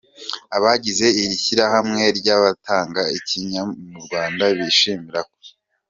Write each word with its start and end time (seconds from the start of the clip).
Abagize 0.55 1.05
iri 1.21 1.35
shyirahamwe 1.43 2.03
ry’abatanga 2.19 3.01
ikinya 3.17 3.61
mu 3.89 3.97
Rwanda, 4.05 4.43
bishimira 4.57 5.19
ko. 5.29 5.35